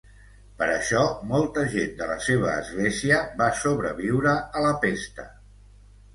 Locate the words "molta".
1.31-1.65